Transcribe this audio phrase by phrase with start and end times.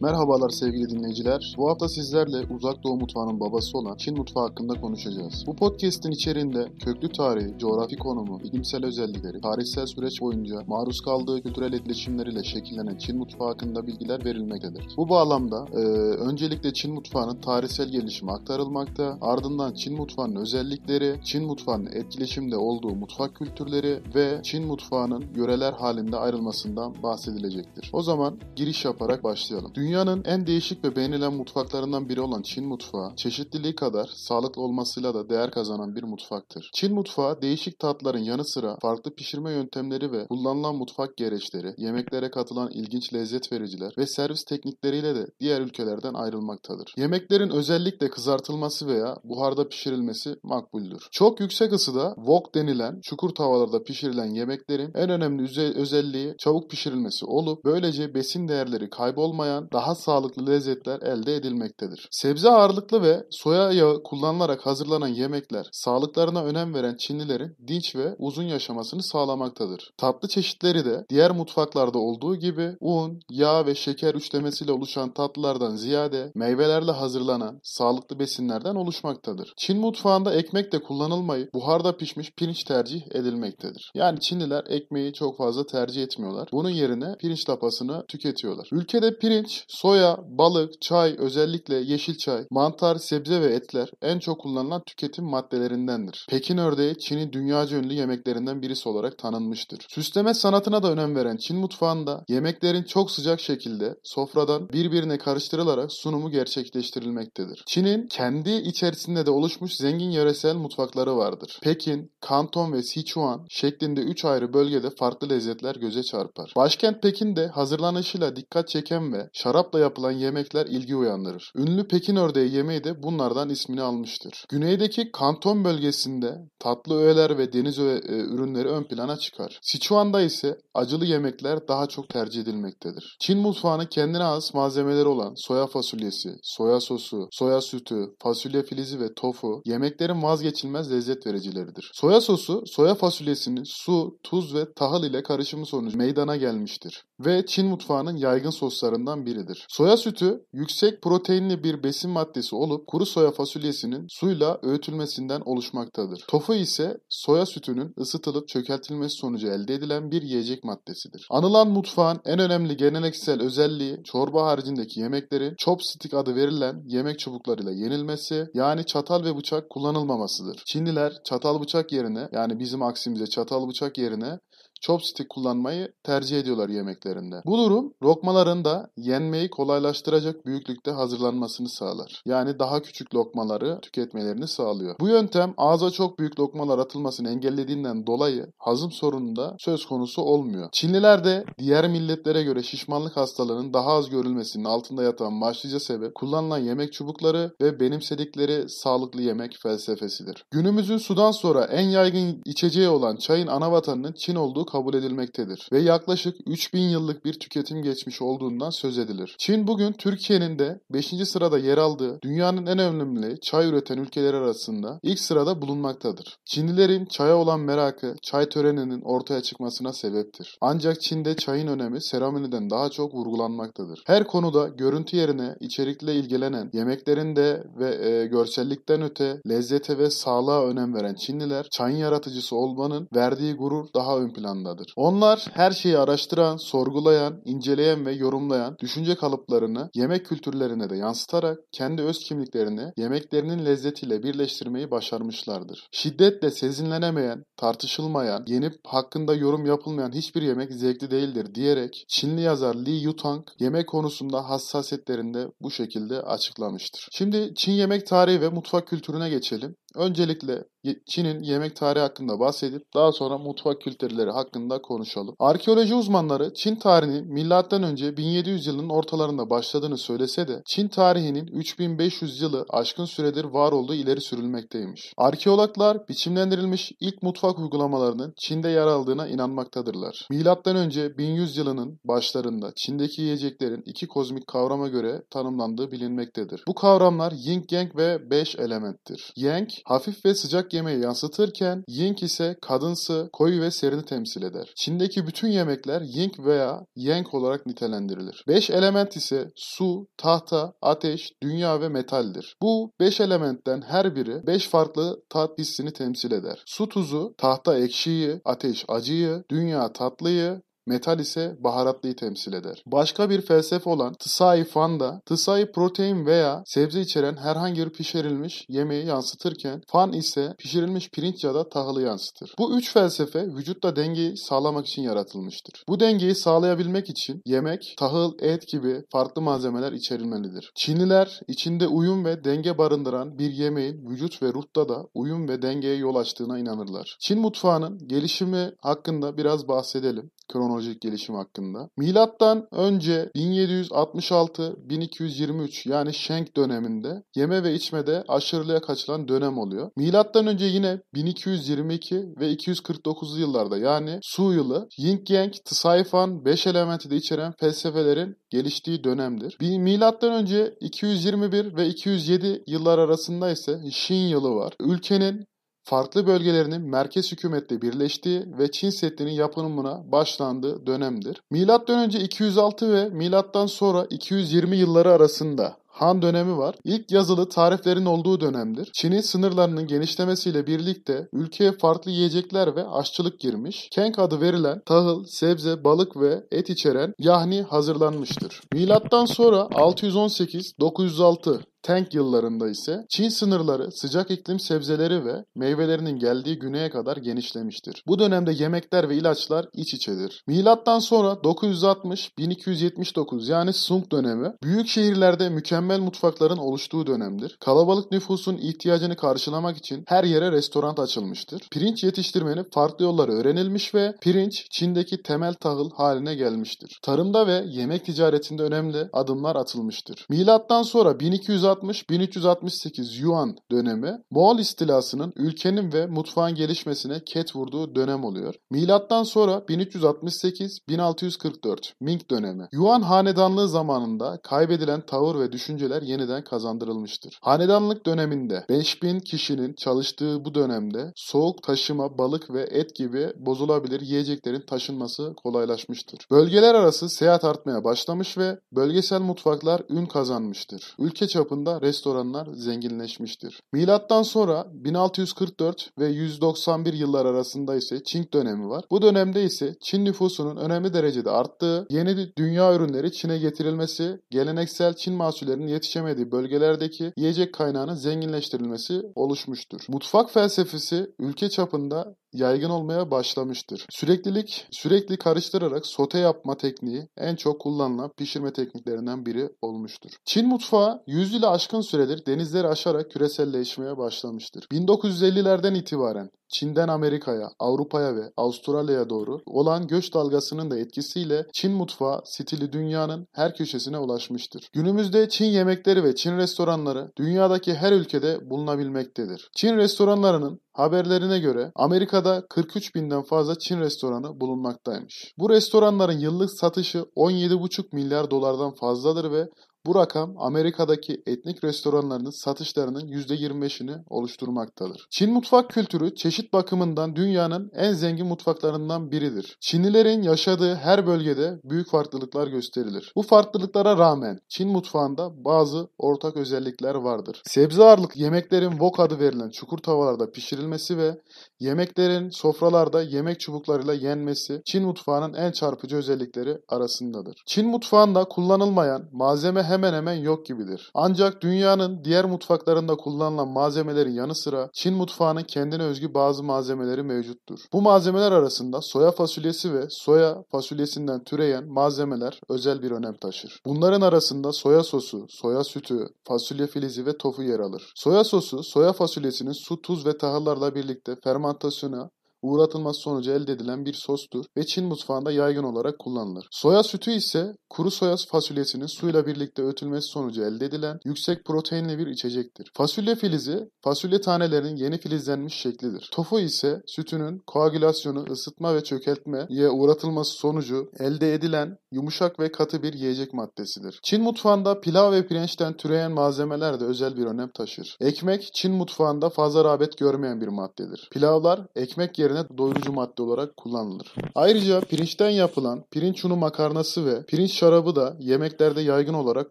[0.00, 1.54] Merhabalar sevgili dinleyiciler.
[1.58, 5.44] Bu hafta sizlerle Uzak Doğu mutfağının babası olan Çin mutfağı hakkında konuşacağız.
[5.46, 11.72] Bu podcast'in içeriğinde köklü tarihi, coğrafi konumu, bilimsel özellikleri, tarihsel süreç boyunca maruz kaldığı kültürel
[11.72, 14.86] etkileşimleriyle şekillenen Çin mutfağı hakkında bilgiler verilmektedir.
[14.96, 15.80] Bu bağlamda e,
[16.28, 23.34] öncelikle Çin mutfağının tarihsel gelişimi aktarılmakta, ardından Çin mutfağının özellikleri, Çin mutfağının etkileşimde olduğu mutfak
[23.34, 27.90] kültürleri ve Çin mutfağının yöreler halinde ayrılmasından bahsedilecektir.
[27.92, 29.72] O zaman giriş yaparak başlayalım.
[29.88, 35.28] Dünyanın en değişik ve beğenilen mutfaklarından biri olan Çin mutfağı, çeşitliliği kadar sağlıklı olmasıyla da
[35.28, 36.70] değer kazanan bir mutfaktır.
[36.74, 42.70] Çin mutfağı değişik tatların yanı sıra farklı pişirme yöntemleri ve kullanılan mutfak gereçleri, yemeklere katılan
[42.70, 46.94] ilginç lezzet vericiler ve servis teknikleriyle de diğer ülkelerden ayrılmaktadır.
[46.96, 51.08] Yemeklerin özellikle kızartılması veya buharda pişirilmesi makbuldür.
[51.12, 57.64] Çok yüksek ısıda wok denilen çukur tavalarda pişirilen yemeklerin en önemli özelliği çabuk pişirilmesi olup
[57.64, 62.08] böylece besin değerleri kaybolmayan daha sağlıklı lezzetler elde edilmektedir.
[62.10, 68.42] Sebze ağırlıklı ve soya yağı kullanılarak hazırlanan yemekler sağlıklarına önem veren Çinlilerin dinç ve uzun
[68.42, 69.90] yaşamasını sağlamaktadır.
[69.98, 76.32] Tatlı çeşitleri de diğer mutfaklarda olduğu gibi un, yağ ve şeker üçlemesiyle oluşan tatlılardan ziyade
[76.34, 79.52] meyvelerle hazırlanan sağlıklı besinlerden oluşmaktadır.
[79.56, 83.92] Çin mutfağında ekmek de kullanılmayıp buharda pişmiş pirinç tercih edilmektedir.
[83.94, 86.48] Yani Çinliler ekmeği çok fazla tercih etmiyorlar.
[86.52, 88.68] Bunun yerine pirinç lapasını tüketiyorlar.
[88.72, 94.82] Ülkede pirinç, soya, balık, çay, özellikle yeşil çay, mantar, sebze ve etler en çok kullanılan
[94.86, 96.26] tüketim maddelerindendir.
[96.30, 99.86] Pekin ördeği Çin'in dünyaca ünlü yemeklerinden birisi olarak tanınmıştır.
[99.88, 106.30] Süsleme sanatına da önem veren Çin mutfağında yemeklerin çok sıcak şekilde sofradan birbirine karıştırılarak sunumu
[106.30, 107.62] gerçekleştirilmektedir.
[107.66, 111.58] Çin'in kendi içerisinde de oluşmuş zengin yöresel mutfakları vardır.
[111.62, 116.52] Pekin, Kanton ve Sichuan şeklinde 3 ayrı bölgede farklı lezzetler göze çarpar.
[116.56, 121.52] Başkent Pekin'de hazırlanışıyla dikkat çeken ve şarapla yapılan yemekler ilgi uyandırır.
[121.56, 124.44] Ünlü Pekin ördeği yemeği de bunlardan ismini almıştır.
[124.48, 129.58] Güneydeki Kanton bölgesinde tatlı öğeler ve deniz e, ürünleri ön plana çıkar.
[129.62, 133.16] Sichuan'da ise acılı yemekler daha çok tercih edilmektedir.
[133.20, 139.14] Çin mutfağının kendine has malzemeleri olan soya fasulyesi, soya sosu, soya sütü, fasulye filizi ve
[139.14, 141.90] tofu yemeklerin vazgeçilmez lezzet vericileridir.
[141.94, 147.66] Soya sosu, soya fasulyesinin su, tuz ve tahıl ile karışımı sonucu meydana gelmiştir ve Çin
[147.66, 149.47] mutfağının yaygın soslarından biridir.
[149.68, 156.24] Soya sütü yüksek proteinli bir besin maddesi olup kuru soya fasulyesinin suyla öğütülmesinden oluşmaktadır.
[156.28, 161.26] Tofu ise soya sütünün ısıtılıp çökeltilmesi sonucu elde edilen bir yiyecek maddesidir.
[161.30, 168.46] Anılan mutfağın en önemli geleneksel özelliği çorba haricindeki yemeklerin chopstick adı verilen yemek çubuklarıyla yenilmesi
[168.54, 170.62] yani çatal ve bıçak kullanılmamasıdır.
[170.66, 174.38] Çinliler çatal bıçak yerine yani bizim aksimize çatal bıçak yerine
[174.80, 177.42] chopstick kullanmayı tercih ediyorlar yemeklerinde.
[177.46, 182.22] Bu durum lokmaların da yenmeyi kolaylaştıracak büyüklükte hazırlanmasını sağlar.
[182.26, 184.96] Yani daha küçük lokmaları tüketmelerini sağlıyor.
[185.00, 190.68] Bu yöntem ağza çok büyük lokmalar atılmasını engellediğinden dolayı hazım sorunu da söz konusu olmuyor.
[190.72, 196.58] Çinliler de diğer milletlere göre şişmanlık hastalığının daha az görülmesinin altında yatan başlıca sebep kullanılan
[196.58, 200.44] yemek çubukları ve benimsedikleri sağlıklı yemek felsefesidir.
[200.50, 205.78] Günümüzün sudan sonra en yaygın içeceği olan çayın ana vatanının Çin olduğu kabul edilmektedir ve
[205.78, 209.36] yaklaşık 3000 yıllık bir tüketim geçmiş olduğundan söz edilir.
[209.38, 211.06] Çin bugün Türkiye'nin de 5.
[211.28, 216.36] sırada yer aldığı dünyanın en önemli çay üreten ülkeler arasında ilk sırada bulunmaktadır.
[216.44, 220.58] Çinlilerin çaya olan merakı çay töreninin ortaya çıkmasına sebeptir.
[220.60, 224.02] Ancak Çin'de çayın önemi seremoniden daha çok vurgulanmaktadır.
[224.06, 230.94] Her konuda görüntü yerine içerikle ilgilenen yemeklerinde ve e, görsellikten öte lezzete ve sağlığa önem
[230.94, 234.92] veren Çinliler çayın yaratıcısı olmanın verdiği gurur daha ön planda plandadır.
[234.96, 242.02] Onlar her şeyi araştıran, sorgulayan, inceleyen ve yorumlayan düşünce kalıplarını yemek kültürlerine de yansıtarak kendi
[242.02, 245.88] öz kimliklerini yemeklerinin lezzetiyle birleştirmeyi başarmışlardır.
[245.92, 252.90] Şiddetle sezinlenemeyen, tartışılmayan, yenip hakkında yorum yapılmayan hiçbir yemek zevkli değildir diyerek Çinli yazar Li
[252.90, 257.08] Yutang yemek konusunda hassasiyetlerini de bu şekilde açıklamıştır.
[257.12, 259.74] Şimdi Çin yemek tarihi ve mutfak kültürüne geçelim.
[259.94, 260.64] Öncelikle
[261.06, 265.34] Çin'in yemek tarihi hakkında bahsedip daha sonra mutfak kültürleri hakkında konuşalım.
[265.38, 268.16] Arkeoloji uzmanları Çin tarihinin M.Ö.
[268.16, 274.20] 1700 yılının ortalarında başladığını söylese de Çin tarihinin 3500 yılı aşkın süredir var olduğu ileri
[274.20, 275.12] sürülmekteymiş.
[275.16, 280.28] Arkeologlar biçimlendirilmiş ilk mutfak uygulamalarının Çin'de yer aldığına inanmaktadırlar.
[280.30, 281.18] M.Ö.
[281.18, 286.64] 1100 yılının başlarında Çin'deki yiyeceklerin iki kozmik kavrama göre tanımlandığı bilinmektedir.
[286.68, 289.32] Bu kavramlar Yin Yang ve 5 elementtir.
[289.36, 294.72] Yang, hafif ve sıcak yemeği yansıtırken Ying ise kadınsı, koyu ve serini temsil eder.
[294.76, 298.44] Çin'deki bütün yemekler Ying veya Yang olarak nitelendirilir.
[298.48, 302.56] Beş element ise su, tahta, ateş, dünya ve metaldir.
[302.62, 306.62] Bu beş elementten her biri beş farklı tat hissini temsil eder.
[306.66, 312.82] Su tuzu, tahta ekşiyi, ateş acıyı, dünya tatlıyı, Metal ise baharatlıyı temsil eder.
[312.86, 318.66] Başka bir felsefe olan Tsai Fan da Tsai protein veya sebze içeren herhangi bir pişirilmiş
[318.68, 322.54] yemeği yansıtırken Fan ise pişirilmiş pirinç ya da tahılı yansıtır.
[322.58, 325.84] Bu üç felsefe vücutta dengeyi sağlamak için yaratılmıştır.
[325.88, 330.72] Bu dengeyi sağlayabilmek için yemek, tahıl, et gibi farklı malzemeler içerilmelidir.
[330.74, 335.96] Çinliler içinde uyum ve denge barındıran bir yemeğin vücut ve ruhta da uyum ve dengeye
[335.96, 337.16] yol açtığına inanırlar.
[337.20, 341.88] Çin mutfağının gelişimi hakkında biraz bahsedelim kronolojik gelişim hakkında.
[341.96, 349.90] Milattan önce 1766-1223 yani Sheng döneminde yeme ve içmede aşırılığa kaçılan dönem oluyor.
[349.96, 357.10] Milattan önce yine 1222 ve 249 yıllarda yani Su yılı Yin Yang, Tsaifan 5 elementi
[357.10, 359.56] de içeren felsefelerin geliştiği dönemdir.
[359.60, 364.72] Bir milattan önce 221 ve 207 yıllar arasında ise Shin yılı var.
[364.80, 365.44] Ülkenin
[365.88, 371.42] farklı bölgelerinin merkez hükümetle birleştiği ve Çin Seddi'nin yapımına başlandığı dönemdir.
[371.50, 376.74] Milattan önce 206 ve milattan sonra 220 yılları arasında Han dönemi var.
[376.84, 378.90] İlk yazılı tariflerin olduğu dönemdir.
[378.92, 383.88] Çin'in sınırlarının genişlemesiyle birlikte ülkeye farklı yiyecekler ve aşçılık girmiş.
[383.92, 388.60] Keng adı verilen tahıl, sebze, balık ve et içeren yahni hazırlanmıştır.
[388.72, 396.90] Milattan sonra 618-906 Tank yıllarında ise Çin sınırları sıcak iklim sebzeleri ve meyvelerinin geldiği güneye
[396.90, 398.02] kadar genişlemiştir.
[398.06, 400.42] Bu dönemde yemekler ve ilaçlar iç içedir.
[400.46, 407.56] Milattan sonra 960-1279 yani Sung dönemi büyük şehirlerde mükemmel mutfakların oluştuğu dönemdir.
[407.60, 411.62] Kalabalık nüfusun ihtiyacını karşılamak için her yere restoran açılmıştır.
[411.72, 416.98] Pirinç yetiştirmenin farklı yolları öğrenilmiş ve pirinç Çin'deki temel tahıl haline gelmiştir.
[417.02, 420.26] Tarımda ve yemek ticaretinde önemli adımlar atılmıştır.
[420.30, 421.67] Milattan sonra 1260
[422.10, 428.54] 1368 Yuan dönemi Moğol istilasının ülkenin ve mutfağın gelişmesine ket vurduğu dönem oluyor.
[428.70, 432.68] Milattan sonra 1368-1644 Ming dönemi.
[432.72, 437.38] Yuan hanedanlığı zamanında kaybedilen tavır ve düşünceler yeniden kazandırılmıştır.
[437.42, 444.60] Hanedanlık döneminde 5000 kişinin çalıştığı bu dönemde soğuk taşıma, balık ve et gibi bozulabilir yiyeceklerin
[444.60, 446.26] taşınması kolaylaşmıştır.
[446.30, 450.94] Bölgeler arası seyahat artmaya başlamış ve bölgesel mutfaklar ün kazanmıştır.
[450.98, 453.60] Ülke çapında restoranlar zenginleşmiştir.
[453.72, 458.84] Milattan sonra 1644 ve 191 yıllar arasında ise Çin dönemi var.
[458.90, 465.14] Bu dönemde ise Çin nüfusunun önemli derecede arttığı, yeni dünya ürünleri Çin'e getirilmesi, geleneksel Çin
[465.14, 469.80] mahsullerinin yetişemediği bölgelerdeki yiyecek kaynağının zenginleştirilmesi oluşmuştur.
[469.88, 473.86] Mutfak felsefesi ülke çapında yaygın olmaya başlamıştır.
[473.90, 480.10] Süreklilik, sürekli karıştırarak sote yapma tekniği en çok kullanılan pişirme tekniklerinden biri olmuştur.
[480.24, 484.66] Çin mutfağı 100 ile aşkın süredir denizleri aşarak küreselleşmeye başlamıştır.
[484.72, 492.20] 1950'lerden itibaren Çin'den Amerika'ya, Avrupa'ya ve Avustralya'ya doğru olan göç dalgasının da etkisiyle Çin mutfağı
[492.24, 494.68] stili dünyanın her köşesine ulaşmıştır.
[494.72, 499.50] Günümüzde Çin yemekleri ve Çin restoranları dünyadaki her ülkede bulunabilmektedir.
[499.56, 505.34] Çin restoranlarının haberlerine göre Amerika'da 43 binden fazla Çin restoranı bulunmaktaymış.
[505.38, 509.48] Bu restoranların yıllık satışı 17,5 milyar dolardan fazladır ve
[509.86, 515.06] bu rakam Amerika'daki etnik restoranlarının satışlarının %25'ini oluşturmaktadır.
[515.10, 519.56] Çin mutfak kültürü çeşit bakımından dünyanın en zengin mutfaklarından biridir.
[519.60, 523.12] Çinlilerin yaşadığı her bölgede büyük farklılıklar gösterilir.
[523.16, 527.42] Bu farklılıklara rağmen Çin mutfağında bazı ortak özellikler vardır.
[527.44, 531.20] Sebze ağırlıklı yemeklerin wok adı verilen çukur tavalarda pişirilmesi ve
[531.60, 537.42] yemeklerin sofralarda yemek çubuklarıyla yenmesi Çin mutfağının en çarpıcı özellikleri arasındadır.
[537.46, 540.90] Çin mutfağında kullanılmayan malzeme hemen hemen yok gibidir.
[540.94, 547.60] Ancak dünyanın diğer mutfaklarında kullanılan malzemelerin yanı sıra Çin mutfağının kendine özgü bazı malzemeleri mevcuttur.
[547.72, 553.60] Bu malzemeler arasında soya fasulyesi ve soya fasulyesinden türeyen malzemeler özel bir önem taşır.
[553.66, 557.92] Bunların arasında soya sosu, soya sütü, fasulye filizi ve tofu yer alır.
[557.94, 562.10] Soya sosu, soya fasulyesinin su, tuz ve tahıllarla birlikte fermentasyona
[562.48, 566.46] uğratılması sonucu elde edilen bir sostur ve Çin mutfağında yaygın olarak kullanılır.
[566.50, 572.06] Soya sütü ise kuru soya fasulyesinin suyla birlikte ötülmesi sonucu elde edilen yüksek proteinli bir
[572.06, 572.70] içecektir.
[572.76, 576.08] Fasulye filizi, fasulye tanelerinin yeni filizlenmiş şeklidir.
[576.12, 582.92] Tofu ise sütünün koagülasyonu, ısıtma ve çökeltmeye uğratılması sonucu elde edilen yumuşak ve katı bir
[582.92, 584.00] yiyecek maddesidir.
[584.02, 587.96] Çin mutfağında pilav ve pirinçten türeyen malzemeler de özel bir önem taşır.
[588.00, 591.08] Ekmek, Çin mutfağında fazla rağbet görmeyen bir maddedir.
[591.12, 594.14] Pilavlar, ekmek yerine doyurucu madde olarak kullanılır.
[594.34, 599.50] Ayrıca pirinçten yapılan pirinç unu makarnası ve pirinç şarabı da yemeklerde yaygın olarak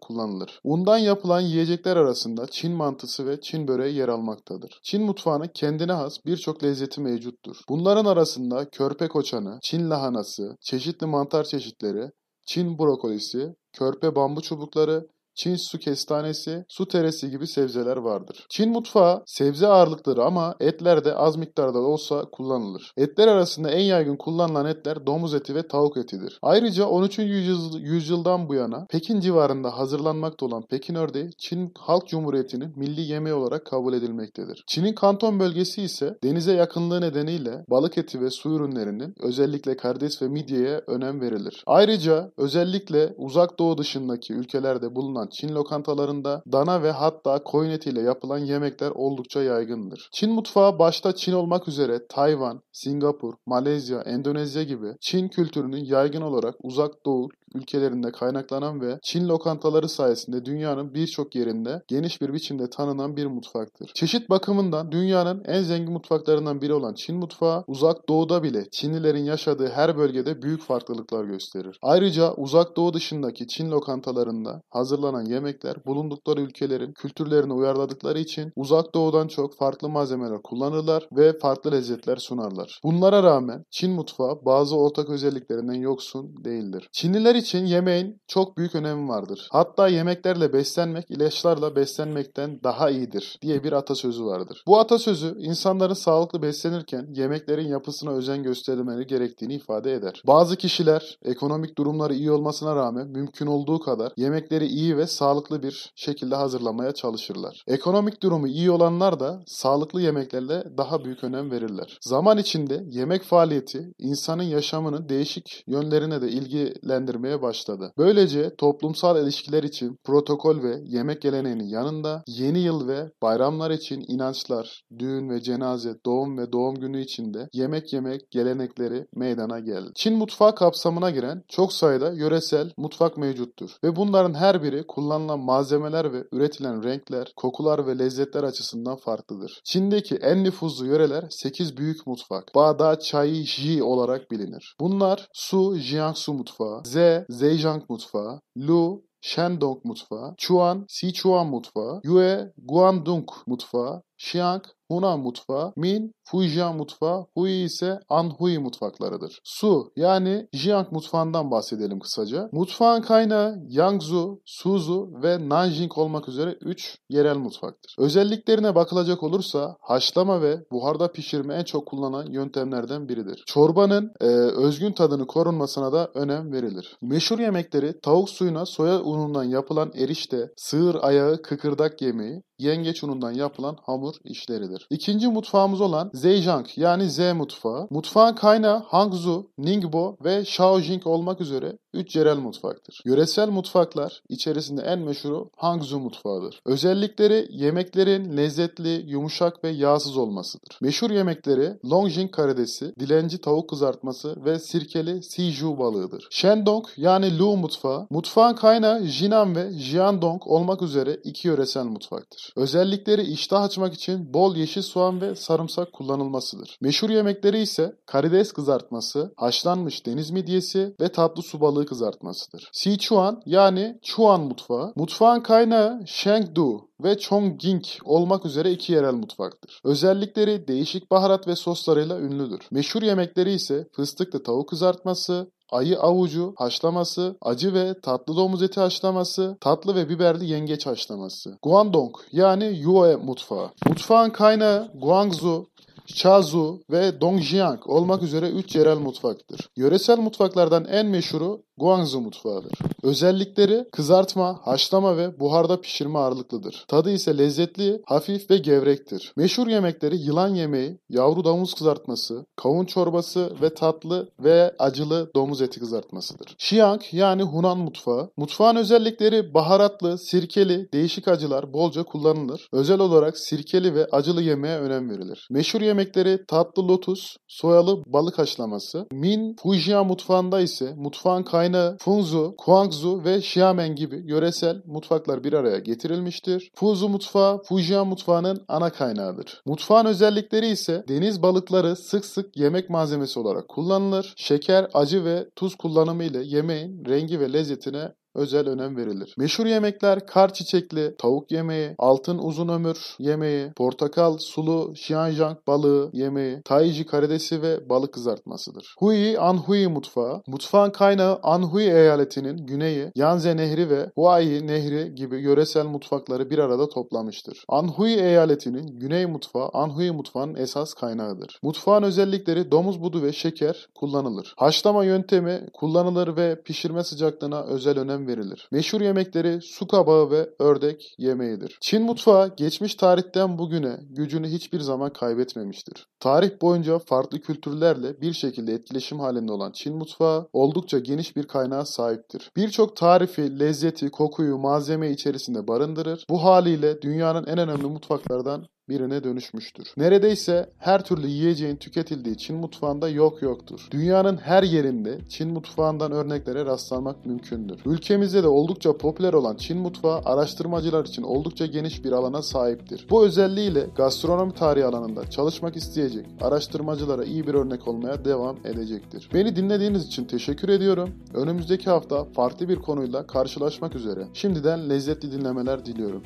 [0.00, 0.60] kullanılır.
[0.64, 4.80] Undan yapılan yiyecekler arasında Çin mantısı ve Çin böreği yer almaktadır.
[4.82, 7.56] Çin mutfağının kendine has birçok lezzeti mevcuttur.
[7.68, 12.10] Bunların arasında körpe koçanı, Çin lahanası, çeşitli mantar çeşitleri,
[12.48, 18.46] Çin brokolisi, körpe bambu çubukları, Çin su kestanesi, su teresi gibi sebzeler vardır.
[18.48, 22.92] Çin mutfağı sebze ağırlıkları ama etler de az miktarda olsa kullanılır.
[22.96, 26.38] Etler arasında en yaygın kullanılan etler domuz eti ve tavuk etidir.
[26.42, 27.18] Ayrıca 13.
[27.18, 33.34] Yüzyıl, yüzyıldan bu yana Pekin civarında hazırlanmakta olan Pekin ördeği Çin Halk Cumhuriyeti'nin milli yemeği
[33.34, 34.64] olarak kabul edilmektedir.
[34.66, 40.28] Çin'in kanton bölgesi ise denize yakınlığı nedeniyle balık eti ve su ürünlerinin özellikle karides ve
[40.28, 41.64] midyeye önem verilir.
[41.66, 48.38] Ayrıca özellikle uzak doğu dışındaki ülkelerde bulunan Çin lokantalarında dana ve hatta koyun etiyle yapılan
[48.38, 50.08] yemekler oldukça yaygındır.
[50.12, 56.54] Çin mutfağı başta Çin olmak üzere Tayvan, Singapur, Malezya, Endonezya gibi Çin kültürünün yaygın olarak
[56.62, 63.16] uzak doğu ülkelerinde kaynaklanan ve Çin lokantaları sayesinde dünyanın birçok yerinde geniş bir biçimde tanınan
[63.16, 63.90] bir mutfaktır.
[63.94, 69.68] Çeşit bakımından dünyanın en zengin mutfaklarından biri olan Çin mutfağı uzak doğuda bile Çinlilerin yaşadığı
[69.68, 71.78] her bölgede büyük farklılıklar gösterir.
[71.82, 79.28] Ayrıca uzak doğu dışındaki Çin lokantalarında hazırlanan yemekler bulundukları ülkelerin kültürlerini uyarladıkları için uzak doğudan
[79.28, 82.80] çok farklı malzemeler kullanırlar ve farklı lezzetler sunarlar.
[82.84, 86.88] Bunlara rağmen Çin mutfağı bazı ortak özelliklerinden yoksun değildir.
[86.92, 89.48] Çinliler için yemeğin çok büyük önemi vardır.
[89.52, 94.62] Hatta yemeklerle beslenmek ilaçlarla beslenmekten daha iyidir diye bir atasözü vardır.
[94.66, 100.22] Bu atasözü insanların sağlıklı beslenirken yemeklerin yapısına özen gösterilmeleri gerektiğini ifade eder.
[100.26, 105.92] Bazı kişiler ekonomik durumları iyi olmasına rağmen mümkün olduğu kadar yemekleri iyi ve sağlıklı bir
[105.96, 107.64] şekilde hazırlamaya çalışırlar.
[107.66, 111.98] Ekonomik durumu iyi olanlar da sağlıklı yemeklerle daha büyük önem verirler.
[112.00, 117.92] Zaman içinde yemek faaliyeti insanın yaşamının değişik yönlerine de ilgilendirmeye başladı.
[117.98, 124.82] Böylece toplumsal ilişkiler için protokol ve yemek geleneğinin yanında yeni yıl ve bayramlar için inançlar,
[124.98, 129.90] düğün ve cenaze, doğum ve doğum günü içinde yemek yemek gelenekleri meydana geldi.
[129.94, 136.12] Çin mutfağı kapsamına giren çok sayıda yöresel mutfak mevcuttur ve bunların her biri kullanılan malzemeler
[136.12, 139.60] ve üretilen renkler, kokular ve lezzetler açısından farklıdır.
[139.64, 142.54] Çin'deki en nüfuzlu yöreler 8 büyük mutfak.
[142.54, 144.76] Bada Chai Ji olarak bilinir.
[144.80, 146.96] Bunlar Su Jiangsu mutfağı, Z
[147.28, 156.12] Zhejiang mutfağı, Lu Shandong mutfağı, Chuan Sichuan mutfağı, Yue Guangdong mutfağı, Xiang Hunan mutfağı, Min
[156.24, 159.40] Fujian mutfağı, Hui ise Anhui mutfaklarıdır.
[159.44, 162.48] Su yani Jiang mutfağından bahsedelim kısaca.
[162.52, 167.94] Mutfağın kaynağı Yangzhou, Suzhou ve Nanjing olmak üzere 3 yerel mutfaktır.
[167.98, 173.42] Özelliklerine bakılacak olursa haşlama ve buharda pişirme en çok kullanılan yöntemlerden biridir.
[173.46, 174.26] Çorbanın e,
[174.66, 176.96] özgün tadını korunmasına da önem verilir.
[177.02, 183.76] Meşhur yemekleri tavuk suyuna soya unundan yapılan erişte, sığır ayağı kıkırdak yemeği, yengeç unundan yapılan
[183.82, 184.86] hamur işleridir.
[184.90, 187.86] İkinci mutfağımız olan Zhejiang yani Z mutfağı.
[187.90, 193.02] Mutfağın kaynağı Hangzhou, Ningbo ve Shaoxing olmak üzere 3 yerel mutfaktır.
[193.04, 196.60] Yöresel mutfaklar içerisinde en meşhuru Hangzhou mutfağıdır.
[196.66, 200.78] Özellikleri yemeklerin lezzetli, yumuşak ve yağsız olmasıdır.
[200.82, 206.28] Meşhur yemekleri Longjing karidesi, dilenci tavuk kızartması ve sirkeli Siju balığıdır.
[206.30, 212.52] Shandong yani Lu mutfağı, mutfağın kaynağı Jinan ve Jiandong olmak üzere iki yöresel mutfaktır.
[212.56, 216.78] Özellikleri iştah açmak için bol yeşil soğan ve sarımsak kullanılmasıdır.
[216.80, 222.70] Meşhur yemekleri ise karides kızartması, haşlanmış deniz midyesi ve tatlı su balığı kızartmasıdır.
[222.72, 229.80] Sichuan yani Chuan mutfağı, mutfağın kaynağı Shengdu ve Chongqing olmak üzere iki yerel mutfaktır.
[229.84, 232.68] Özellikleri değişik baharat ve soslarıyla ünlüdür.
[232.70, 239.56] Meşhur yemekleri ise fıstıklı tavuk kızartması, ayı avucu haşlaması, acı ve tatlı domuz eti haşlaması,
[239.60, 241.58] tatlı ve biberli yengeç haşlaması.
[241.62, 243.70] Guangdong yani Yue mutfağı.
[243.88, 245.66] Mutfağın kaynağı Guangzhou,
[246.14, 249.68] Chazu ve Dongjiang olmak üzere 3 yerel mutfaktır.
[249.76, 252.72] Yöresel mutfaklardan en meşhuru Guangzhou mutfağıdır.
[253.02, 256.84] Özellikleri kızartma, haşlama ve buharda pişirme ağırlıklıdır.
[256.88, 259.32] Tadı ise lezzetli, hafif ve gevrektir.
[259.36, 265.80] Meşhur yemekleri yılan yemeği, yavru domuz kızartması, kavun çorbası ve tatlı ve acılı domuz eti
[265.80, 266.54] kızartmasıdır.
[266.58, 268.30] Xiang yani Hunan mutfağı.
[268.36, 272.68] Mutfağın özellikleri baharatlı, sirkeli, değişik acılar bolca kullanılır.
[272.72, 275.48] Özel olarak sirkeli ve acılı yemeğe önem verilir.
[275.50, 279.06] Meşhur yemekleri tatlı lotus, soyalı balık haşlaması.
[279.12, 281.67] Min Fujian mutfağında ise mutfağın kaynağı
[282.00, 286.70] Funzu, Guangzhou ve Xiamen gibi yöresel mutfaklar bir araya getirilmiştir.
[286.74, 289.62] Fuzu mutfağı Fujian mutfağının ana kaynağıdır.
[289.66, 294.34] Mutfağın özellikleri ise deniz balıkları sık sık yemek malzemesi olarak kullanılır.
[294.36, 299.34] Şeker, acı ve tuz kullanımı ile yemeğin rengi ve lezzetine özel önem verilir.
[299.38, 306.62] Meşhur yemekler kar çiçekli, tavuk yemeği, altın uzun ömür yemeği, portakal sulu Xianjiang balığı yemeği,
[306.64, 308.94] taiji karidesi ve balık kızartmasıdır.
[308.98, 315.86] Hui Anhui mutfağı, mutfağın kaynağı Anhui eyaletinin güneyi, Yangtze Nehri ve Huai Nehri gibi yöresel
[315.86, 317.64] mutfakları bir arada toplamıştır.
[317.68, 321.58] Anhui eyaletinin güney mutfağı Anhui mutfağının esas kaynağıdır.
[321.62, 324.54] Mutfağın özellikleri domuz budu ve şeker kullanılır.
[324.56, 328.68] Haşlama yöntemi kullanılır ve pişirme sıcaklığına özel önem verilir.
[328.72, 331.78] Meşhur yemekleri su kabağı ve ördek yemeğidir.
[331.80, 336.06] Çin mutfağı geçmiş tarihten bugüne gücünü hiçbir zaman kaybetmemiştir.
[336.20, 341.84] Tarih boyunca farklı kültürlerle bir şekilde etkileşim halinde olan Çin mutfağı oldukça geniş bir kaynağa
[341.84, 342.50] sahiptir.
[342.56, 346.24] Birçok tarifi, lezzeti, kokuyu, malzeme içerisinde barındırır.
[346.30, 349.88] Bu haliyle dünyanın en önemli mutfaklardan birine dönüşmüştür.
[349.96, 353.88] Neredeyse her türlü yiyeceğin tüketildiği Çin mutfağında yok yoktur.
[353.90, 357.80] Dünyanın her yerinde Çin mutfağından örneklere rastlanmak mümkündür.
[357.86, 363.06] Ülkemizde de oldukça popüler olan Çin mutfağı araştırmacılar için oldukça geniş bir alana sahiptir.
[363.10, 369.28] Bu özelliğiyle gastronomi tarihi alanında çalışmak isteyecek araştırmacılara iyi bir örnek olmaya devam edecektir.
[369.34, 371.10] Beni dinlediğiniz için teşekkür ediyorum.
[371.34, 374.28] Önümüzdeki hafta farklı bir konuyla karşılaşmak üzere.
[374.34, 376.22] Şimdiden lezzetli dinlemeler diliyorum.